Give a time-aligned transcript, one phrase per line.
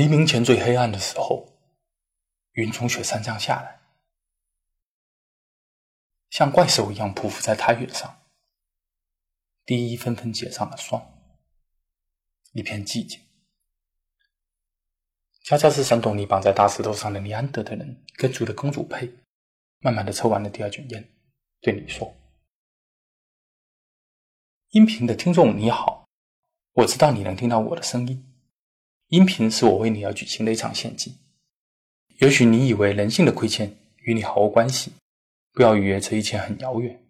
[0.00, 1.46] 黎明前最黑暗的时候，
[2.52, 3.82] 云从雪山上下来，
[6.30, 8.22] 像怪兽一样匍匐在苔原上。
[9.66, 11.06] 第一纷纷结上了霜，
[12.52, 13.20] 一片寂静。
[15.42, 19.06] 恰恰是山洞里绑在大石头上的尼安德特人跟住的公主佩，
[19.80, 21.06] 慢慢的抽完了第二卷烟，
[21.60, 22.16] 对你说
[24.72, 26.08] ：“音频的听众你好，
[26.72, 28.26] 我知道你能听到我的声音。”
[29.10, 31.16] 音频是我为你而举行的一场献祭。
[32.20, 34.92] 也许你以为人性的亏欠与你毫无关系，
[35.52, 37.02] 不要以为这一切很遥远。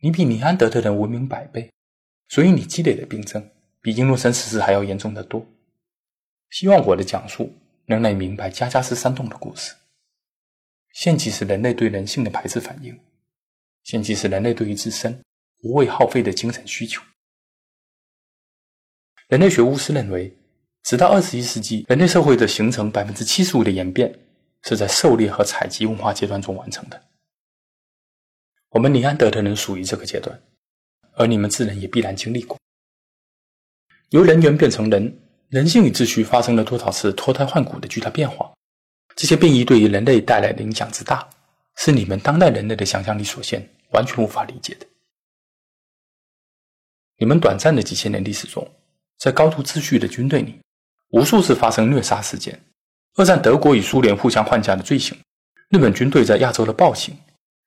[0.00, 1.70] 你比尼安德特人文明百倍，
[2.28, 3.50] 所以你积累的病症
[3.80, 5.46] 比英诺森死士还要严重的多。
[6.50, 7.52] 希望我的讲述
[7.86, 9.72] 能让你明白加加斯山洞的故事。
[10.92, 12.98] 献祭是人类对人性的排斥反应，
[13.84, 15.22] 献祭是人类对于自身
[15.62, 17.00] 无谓耗费的精神需求。
[19.28, 20.36] 人类学巫师认为。
[20.82, 24.18] 直到二十一世纪，人类社会的形成百分之七十五的演变
[24.62, 27.00] 是在狩猎和采集文化阶段中完成的。
[28.70, 30.40] 我们尼安德特人属于这个阶段，
[31.12, 32.58] 而你们自然也必然经历过。
[34.10, 38.52] 由人猿变成人，人性与秩序发生了多少次脱胎换骨的巨大变化？
[39.14, 41.28] 这些变异对于人类带来的影响之大，
[41.76, 44.86] 是你们当代人类的想象力所限，完全无法理解的。
[47.18, 48.66] 你们短暂的几千年历史中，
[49.18, 50.58] 在高度秩序的军队里。
[51.10, 52.58] 无数次发生虐杀事件，
[53.16, 55.18] 二战德国与苏联互相换甲的罪行，
[55.70, 57.16] 日本军队在亚洲的暴行，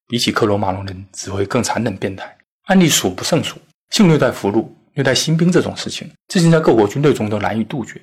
[0.07, 3.57] 比起克罗马龙人只会更残忍变态，案例数不胜数。
[3.89, 8.01] 性虐待俘虏、虐待新兵这种事情，至今在各国军队中都难以杜绝。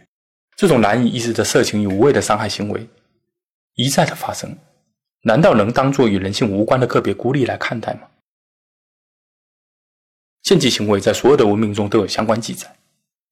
[0.56, 2.86] 这种难以抑制的色情与无谓的伤害行为
[3.74, 4.56] 一再的发生，
[5.22, 8.02] 难道能当作与人性无关的个别孤立来看待吗？
[10.42, 12.73] 献祭行为在所有的文明中都有相关记载。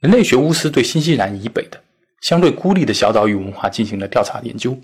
[0.01, 1.81] 人类学巫师对新西兰以北的。
[2.21, 4.79] 相对孤立的小岛屿文化进行了调查研究，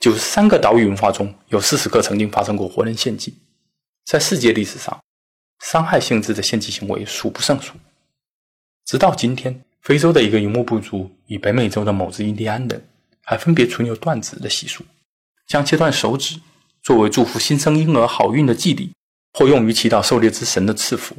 [0.00, 3.34] 九十三个岛屿文化中有四十个曾经发生过活人献祭。
[4.04, 4.98] 在世界历史上，
[5.60, 7.74] 伤害性质的献祭行为数不胜数。
[8.86, 12.88] 直到今天，非洲的一个游牧部族与北美洲的某支印第安人
[13.22, 14.82] 还分别存有断指的习俗，
[15.46, 16.40] 将切断手指
[16.82, 18.92] 作为祝福新生婴儿好运的祭礼，
[19.34, 21.14] 或用于祈祷狩猎之神的赐福。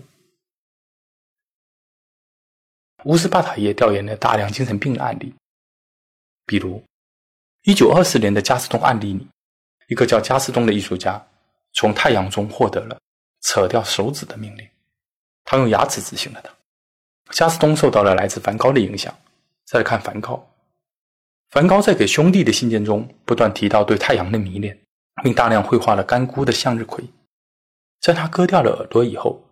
[3.06, 5.34] 乌斯巴塔耶调研了大量精神病的案例，
[6.46, 6.84] 比如
[7.64, 9.28] 1924年的加斯东案例里，
[9.88, 11.26] 一个叫加斯东的艺术家
[11.74, 13.00] 从太阳中获得了
[13.42, 14.68] 扯掉手指的命令，
[15.46, 16.52] 他用牙齿执行了它。
[17.32, 19.16] 加斯东受到了来自梵高的影响。
[19.66, 20.52] 再看梵高，
[21.52, 24.76] 梵高在给兄弟的信件中不断提到对太阳的迷恋，
[25.24, 27.06] 并大量绘画了干枯的向日葵。
[28.02, 29.44] 在他割掉了耳朵以后，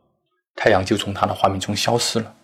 [0.56, 2.36] 太阳就从他的画面中消失了。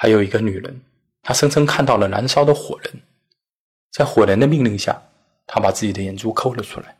[0.00, 0.80] 还有一个女人，
[1.22, 3.02] 她声称看到了燃烧的火人，
[3.90, 5.02] 在火人的命令下，
[5.44, 6.96] 她把自己的眼珠抠了出来。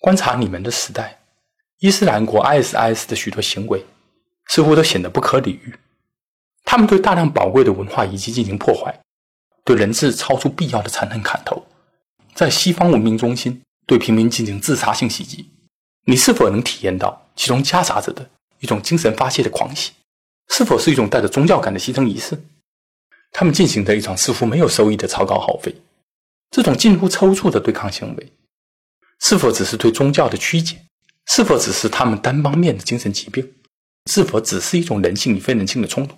[0.00, 1.18] 观察你们的时代，
[1.78, 3.86] 伊斯兰国 ISIS 的许多行为，
[4.48, 5.74] 似乎都显得不可理喻。
[6.62, 9.00] 他们对大量宝贵的文化遗迹进行破坏，
[9.64, 11.64] 对人质超出必要的残忍砍头，
[12.34, 15.48] 在西方文明中心对平民进行自杀性袭击。
[16.04, 19.92] 你是否能体验到其中夹杂着的一种精神发泄的狂喜？
[20.54, 22.38] 是否是一种带着宗教感的牺牲仪式？
[23.30, 25.74] 他们进行着一场似乎没有收益的超高耗费。
[26.50, 28.32] 这种近乎抽搐的对抗行为，
[29.20, 30.76] 是否只是对宗教的曲解？
[31.24, 33.50] 是否只是他们单方面的精神疾病？
[34.10, 36.14] 是否只是一种人性与非人性的冲突？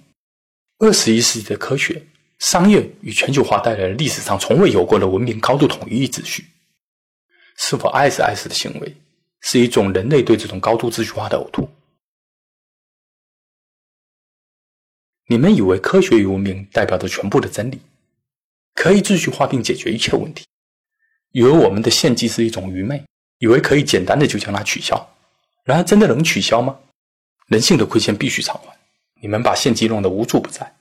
[0.79, 2.05] 二十一世纪的科学、
[2.41, 6.45] 商业与全球化带来了历史上从未有过的文明高度统一与秩序。
[7.57, 8.97] 是否 ISIS 的行为
[9.43, 11.69] 是一种人类对这种高度秩序化的呕吐？
[15.27, 17.81] 你们以为科学与文明代表着全部的真理，
[18.75, 20.45] 可以秩序化并解决一切问题，
[21.33, 23.03] 以为我们的献祭是一种愚昧，
[23.39, 25.15] 以为可以简单的就将它取消。
[25.65, 26.79] 然而，真的能取消吗？
[27.47, 28.77] 人性的亏欠必须偿还。
[29.23, 30.77] 你们把献祭弄得无处不在，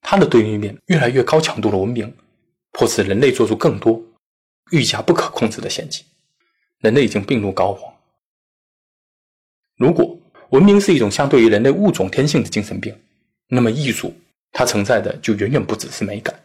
[0.00, 2.14] 它的对立面越来越高强度的文明，
[2.72, 4.02] 迫使人类做出更多
[4.70, 6.04] 愈加不可控制的献祭。
[6.78, 7.92] 人类已经病入膏肓。
[9.76, 10.18] 如果
[10.48, 12.98] 文明是一种相对于人类物种天性的精神病，
[13.52, 14.14] 那么，艺术
[14.52, 16.40] 它承载的就远远不只是美感，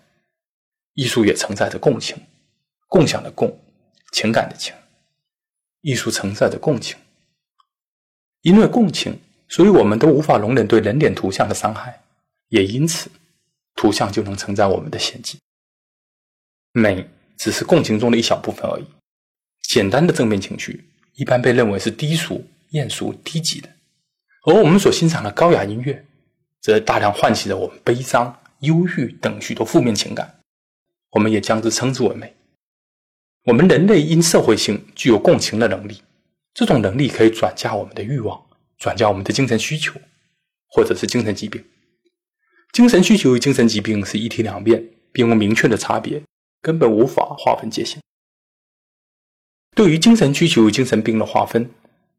[0.93, 2.17] 艺术也承载着共情，
[2.87, 3.59] 共享的共，
[4.11, 4.73] 情感的情。
[5.81, 6.97] 艺术承载着共情，
[8.41, 12.01] 因为共情，所以我们都无法容忍对人脸图像的伤害，
[12.49, 13.11] 也因此，
[13.75, 15.37] 图像就能承载我们的献祭。
[16.71, 18.85] 美只是共情中的一小部分而已。
[19.61, 23.69] 简单的正面情绪一般被认为是低俗、艳俗、低级的，
[24.47, 26.04] 而我们所欣赏的高雅音乐。
[26.65, 30.39] 则大量唤起了我们悲伤、忧郁等许多负面情感，
[31.11, 32.35] 我们也将之称之为美。
[33.43, 36.01] 我们人类因社会性具有共情的能力，
[36.55, 38.43] 这种能力可以转嫁我们的欲望，
[38.79, 39.93] 转嫁我们的精神需求，
[40.69, 41.63] 或者是精神疾病。
[42.73, 46.19] 精神需求与精神疾病是一体两面，并无明确的差别，
[46.63, 48.01] 根本无法划分界限。
[49.75, 51.69] 对于精神需求与精神病的划分，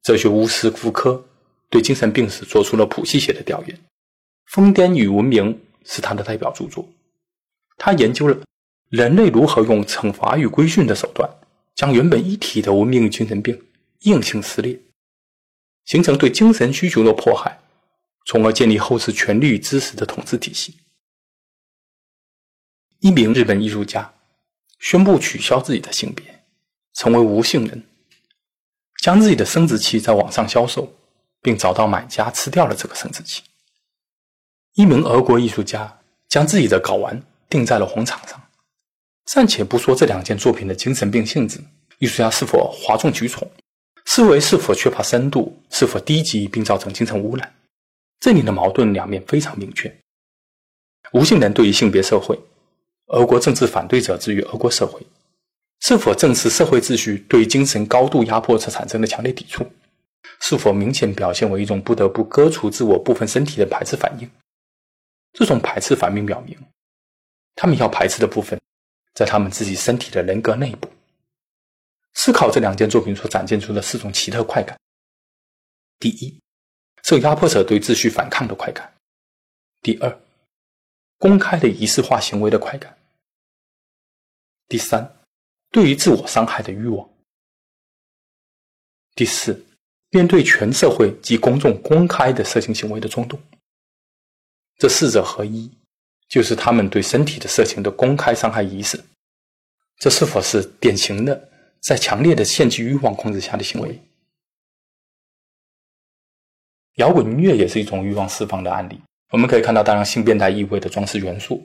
[0.04, 1.26] 哲学巫师福柯
[1.68, 3.76] 对精神病史做出了谱系写的调研，
[4.46, 5.54] 《疯癫与文明》
[5.84, 6.88] 是他的代表著作。
[7.76, 8.36] 他研究了。
[8.88, 11.28] 人类如何用惩罚与规训的手段，
[11.74, 13.60] 将原本一体的文明与精神病
[14.02, 14.80] 硬性撕裂，
[15.84, 17.58] 形成对精神需求的迫害，
[18.26, 20.76] 从而建立后世权力与知识的统治体系。
[23.00, 24.14] 一名日本艺术家
[24.78, 26.44] 宣布取消自己的性别，
[26.94, 27.84] 成为无性人，
[29.02, 30.94] 将自己的生殖器在网上销售，
[31.42, 33.42] 并找到买家吃掉了这个生殖器。
[34.76, 38.38] 一名俄国艺术家将自己的睾丸钉在了红场上。
[39.24, 41.58] 暂且不说这两件作品的精神病性质，
[41.98, 43.50] 艺术家是否哗众取宠，
[44.04, 47.54] 思维是否缺乏深度，是否低级并造成精神污染，
[48.20, 49.90] 这里的矛盾两面非常明确。
[51.12, 52.38] 无性人对于性别社会，
[53.06, 55.00] 俄国政治反对者之于俄国社会，
[55.80, 59.66] 是否正是社会秩序对精神高度压迫所产生的强烈抵触？
[60.42, 64.30] 是否明显表现为一种不得不割除自我部分身体的排斥反应？
[65.36, 66.58] 这种排斥反应表明，
[67.54, 68.60] 他们要排斥的部分。
[69.14, 70.86] 在他们自己身体的人格内部，
[72.12, 74.78] 思考这两件作品所展现出的四种奇特快感：
[75.98, 76.38] 第一，
[77.02, 78.86] 受压迫者对秩序反抗的快感；
[79.80, 80.20] 第二，
[81.16, 82.92] 公开的仪式化行为的快感；
[84.68, 85.16] 第三，
[85.70, 87.08] 对于自我伤害的欲望；
[89.14, 89.64] 第四，
[90.10, 93.40] 面对全社会及公众公开的色情行为的冲动。
[94.78, 95.70] 这四者合一。
[96.28, 99.00] 就是他们对身体的色情的公开伤害仪式，
[100.00, 101.48] 这是否是典型的
[101.80, 103.96] 在强烈的献祭欲望控制下的行为？
[106.96, 109.00] 摇滚音乐也是一种欲望释放的案例。
[109.30, 111.64] 我们可以看到大量性变态意味的装饰元素，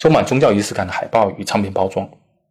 [0.00, 2.10] 充满宗教仪式感的海报与唱片包装。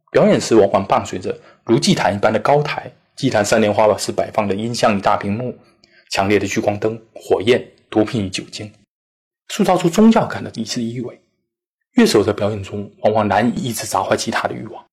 [0.09, 5.53] 表演时往往伴随着如祭坛一般的高台，祭坛三莲花式摆放的音箱与大屏幕，
[6.11, 8.71] 强烈的聚光灯、火焰、毒品与酒精，
[9.51, 11.21] 塑造出宗教感的仪式意味。
[11.95, 14.85] 乐手在表演中往往难以抑制砸坏吉他的欲望，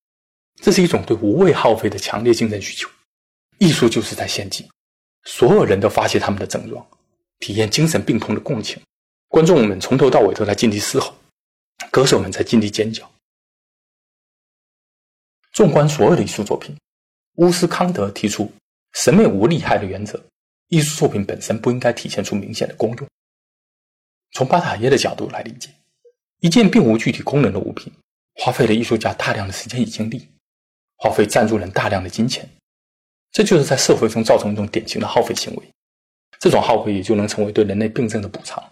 [0.56, 2.90] 这是一种对无谓耗费的强烈精神需求。
[3.58, 4.68] 艺术就是在献祭，
[5.22, 6.84] 所有人都发泄他们的症状，
[7.38, 8.82] 体验精神病痛的共情。
[9.28, 11.14] 观众们从头到尾都在尽力嘶吼，
[11.92, 13.08] 歌手们在尽力尖叫。
[15.52, 16.76] 纵观所有的艺术作品，
[17.36, 18.50] 乌斯康德提出
[18.94, 20.20] “审美无利害”的原则：
[20.66, 23.08] 艺术作品本身不应该体现出明显的功用。
[24.32, 25.70] 从巴塔耶的角度来理解。
[26.40, 27.92] 一件并无具体功能的物品，
[28.34, 30.28] 花费了艺术家大量的时间与精力，
[30.96, 32.48] 花费赞助人大量的金钱，
[33.32, 35.62] 这就是在社会中造成一种典型的耗费行为。
[36.38, 38.62] 这种耗费也就能成为对人类病症的补偿。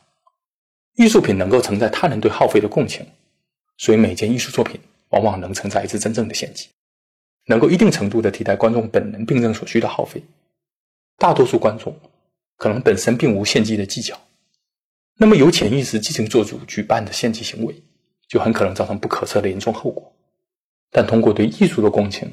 [0.95, 3.05] 艺术品能够承载他人对耗费的共情，
[3.79, 6.69] 所以每件艺术作品往往能承载一次真正的献祭，
[7.47, 10.23] 能够一定程度的替代观众本能病症所需的耗费。
[11.19, 11.99] 大多数观众
[12.57, 14.17] 可能本身并无献祭的技巧。
[15.19, 17.75] 那么，由潜意识激情做主举办的献祭行为，
[18.29, 20.13] 就很可能造成不可测的严重后果。
[20.91, 22.31] 但通过对艺术的共情，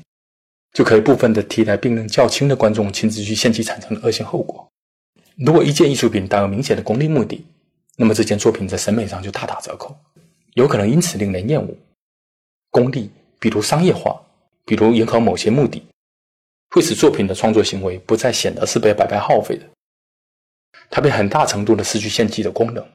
[0.74, 4.68] 就可以部分的替代病人较轻的观众亲自去献祭产生的恶性后果。
[5.38, 7.46] 如果一件艺术品带有明显的功利目的，
[7.96, 9.96] 那么这件作品在审美上就大打折扣，
[10.56, 11.74] 有可能因此令人厌恶。
[12.70, 13.10] 功利，
[13.40, 14.22] 比如商业化，
[14.66, 15.82] 比如迎合某些目的，
[16.72, 19.66] 会使作品的创作行为不再显得是被白白耗费的。
[20.90, 22.88] 它被很大程度的失去献祭的功能。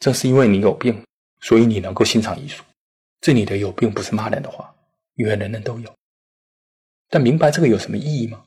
[0.00, 1.02] 正是因为你有病，
[1.40, 2.62] 所以你能够欣赏艺术。
[3.20, 4.74] 这里的“有病”不是骂人的话，
[5.14, 5.94] 因为人人都有。
[7.08, 8.44] 但明白这个有什么意义吗？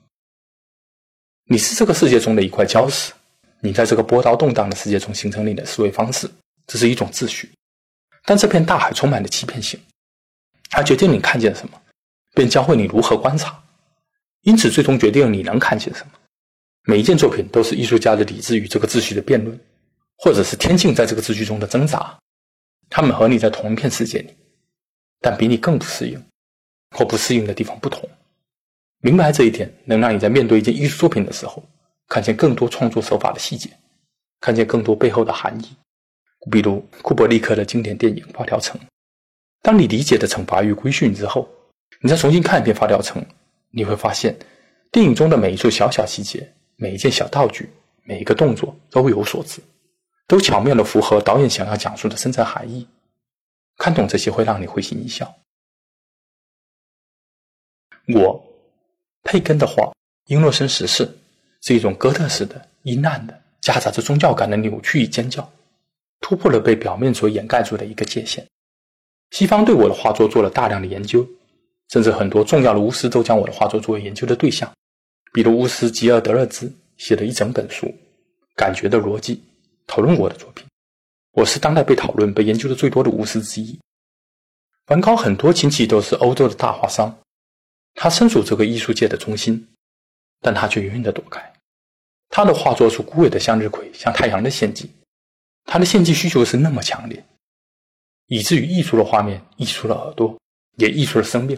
[1.45, 3.13] 你是这个世界中的一块礁石，
[3.61, 6.29] 你在这个波涛动荡的世界中形成你的思维方式，
[6.67, 7.49] 这是一种秩序。
[8.23, 9.79] 但这片大海充满了欺骗性，
[10.69, 11.81] 它决定你看见什么，
[12.33, 13.63] 便教会你如何观察，
[14.41, 16.13] 因此最终决定你能看见什么。
[16.89, 19.59] 每一件作品都是艺术家的理智与这个秩序的辩论，
[20.19, 22.17] 或者是天性在这个秩序中的挣扎。
[22.89, 24.33] 他们和你在同一片世界里，
[25.19, 26.23] 但比你更不适应，
[26.95, 28.09] 或不适应的地方不同。
[29.01, 31.61] 明白这一点，能让你在面对一件艺术作品的时候，
[32.07, 33.69] 看见更多创作手法的细节，
[34.39, 35.75] 看见更多背后的含义。
[36.49, 38.79] 比如库伯利克的经典电影《发条城》。
[39.61, 41.49] 当你理解的惩罚与规训之后，
[41.99, 43.21] 你再重新看一遍《发条城》，
[43.71, 44.33] 你会发现
[44.89, 46.49] 电影中的每一处小小细节。
[46.77, 47.69] 每一件小道具，
[48.03, 49.61] 每一个动作都有所指，
[50.27, 52.87] 都巧妙的符合导演想要讲述的深层含义。
[53.77, 55.35] 看懂这些会让你会心一笑。
[58.07, 58.43] 我，
[59.23, 59.83] 佩根的画
[60.27, 61.05] 《英诺森十世》
[61.61, 65.51] 是一种哥特式的、阴暗的、夹杂着宗教感的扭曲与尖叫，
[66.21, 68.47] 突破了被表面所掩盖住的一个界限。
[69.31, 71.27] 西方对我的画作做了大量的研究，
[71.89, 74.71] 甚至很多重要的巫师都将我的画作作为研究的对象，
[75.33, 77.87] 比如巫师吉尔德勒兹写了一整本书
[78.55, 79.35] 《感觉的逻辑》。
[79.89, 80.67] 讨论我的作品，
[81.31, 83.79] 我是当代被讨论、被研究的最多的巫师之一。
[84.85, 87.17] 梵高很多亲戚都是欧洲的大画商，
[87.93, 89.65] 他身处这个艺术界的中心，
[90.41, 91.53] 但他却远远的躲开。
[92.29, 94.91] 他的画作是枯萎的，向日葵，像太阳的献祭。
[95.63, 97.25] 他的献祭需求是那么强烈，
[98.25, 100.37] 以至于艺术的画面溢出了耳朵，
[100.75, 101.57] 也溢出了生命，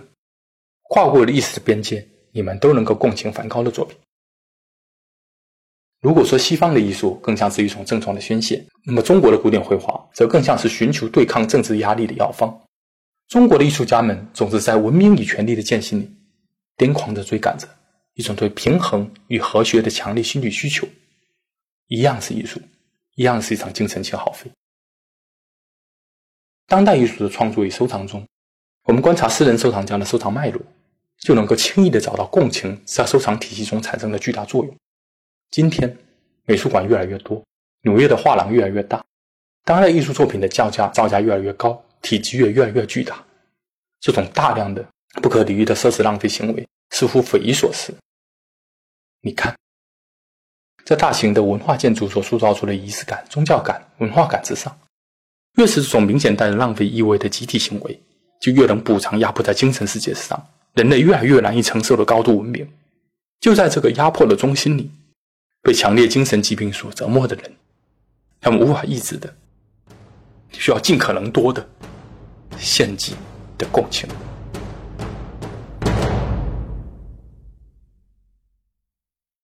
[0.83, 2.07] 跨过了历史的边界。
[2.31, 3.97] 你们都能够共情梵高的作品。
[6.01, 12.61] 如果说西方的艺术更像是一种症状的宣泄，那么中国的古典绘画则更像是寻求对抗政治压力的药方。
[13.27, 16.09] 中国的艺术家们总是在文明与权力的间隙里，
[16.77, 17.67] 癫狂地追赶着
[18.13, 20.87] 一种对平衡与和谐的强烈心理需求。
[21.87, 22.61] 一样是艺术，
[23.15, 24.49] 一样是一场精神性耗费。
[26.65, 28.25] 当代艺术的创作与收藏中，
[28.83, 30.61] 我们观察私人收藏家的收藏脉络，
[31.19, 34.75] 就能够轻易地找到共情在收藏体系中产生的巨大作用。
[35.51, 35.97] 今天，
[36.45, 37.43] 美术馆越来越多，
[37.81, 39.03] 纽约的画廊越来越大，
[39.65, 43.23] 当代艺术作品的叫价造价越来越高，体积也越来越巨大。
[43.99, 44.85] 这种大量的、
[45.21, 47.93] 不可理喻的奢侈浪费行为似乎匪夷所思。
[49.21, 49.53] 你看，
[50.85, 54.79] 在大型的文化建筑所塑造出的仪式感、宗教感、文化感之上，
[55.57, 58.01] 越是这种明显带着浪费意味的集体行为，
[58.39, 60.47] 就越能补偿压迫在精神世界之上
[60.79, 62.65] 人类越来越难以承受的高度文明。
[63.41, 64.89] 就在这个压迫的中心里。
[65.61, 67.51] 被强烈精神疾病所折磨的人，
[68.39, 69.35] 他们无法抑制的，
[70.53, 71.67] 需要尽可能多的
[72.57, 73.13] 献祭
[73.57, 74.07] 的共情。